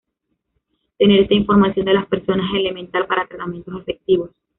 [0.97, 4.31] Tener esta información de las personas es elemental para tratamientos efectivos.